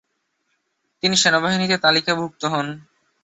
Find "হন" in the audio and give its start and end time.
2.45-2.67